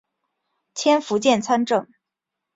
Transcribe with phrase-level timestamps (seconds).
[0.73, 1.87] 迁福建参政。